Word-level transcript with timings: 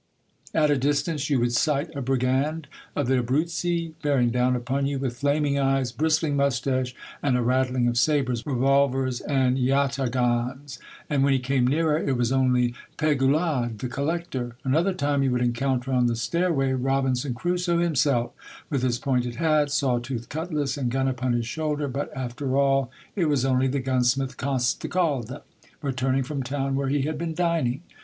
At 0.55 0.71
a 0.71 0.77
distance 0.79 1.29
you 1.29 1.39
would 1.41 1.53
sight 1.53 1.95
a 1.95 2.01
brigand 2.01 2.67
of 2.95 3.05
the 3.05 3.19
Abruzzi, 3.21 3.93
bear 4.01 4.19
ing 4.19 4.31
down 4.31 4.55
upon 4.55 4.87
you 4.87 4.97
with 4.97 5.15
flaming 5.15 5.59
eyes, 5.59 5.91
bristling 5.91 6.35
moustache, 6.35 6.95
and 7.21 7.37
a 7.37 7.43
rattling 7.43 7.87
of 7.87 7.99
sabres, 7.99 8.43
revolvers, 8.43 9.19
and 9.21 9.57
The 9.57 9.67
Defence 9.67 9.69
of 9.69 9.69
Tar 9.69 9.83
as 9.83 9.97
con, 10.09 10.47
75 10.57 10.57
yataghans; 10.57 10.79
and 11.11 11.23
when 11.23 11.33
he 11.33 11.37
came 11.39 11.67
nearer 11.67 11.99
it 11.99 12.17
was 12.17 12.31
only 12.31 12.73
Pegoulade, 12.97 13.77
the 13.77 13.87
collector. 13.87 14.55
Another 14.63 14.95
time 14.95 15.21
you 15.21 15.29
would 15.29 15.43
encounter 15.43 15.91
on 15.93 16.07
the 16.07 16.15
stairway 16.15 16.71
Robinson 16.73 17.35
Crusoe 17.35 17.77
him 17.77 17.93
self, 17.93 18.31
with 18.71 18.81
his 18.81 18.97
pointed 18.97 19.35
hat, 19.35 19.69
saw 19.69 19.99
toothed 19.99 20.29
cutlass, 20.29 20.77
and 20.77 20.89
gun 20.89 21.07
upon 21.07 21.33
his 21.33 21.45
shoulder, 21.45 21.87
but, 21.87 22.11
after 22.17 22.57
all, 22.57 22.89
it 23.15 23.25
was 23.25 23.45
only 23.45 23.67
the 23.67 23.79
gunsmith 23.79 24.35
Costecalde, 24.37 25.43
returning 25.83 26.23
from 26.23 26.41
town 26.41 26.73
where 26.73 26.89
he 26.89 27.03
had 27.03 27.19
been 27.19 27.35
dining. 27.35 27.83